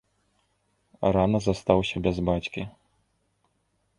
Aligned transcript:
Рана 1.17 1.41
застаўся 1.47 1.95
без 2.09 2.17
бацькі. 2.29 2.61